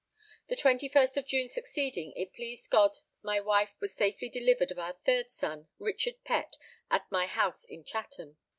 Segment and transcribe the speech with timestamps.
[0.47, 4.97] The 21st of June succeeding it pleased God my wife was safely delivered of our
[5.05, 6.55] third son Richard Pett
[6.89, 8.37] at my house in Chatham.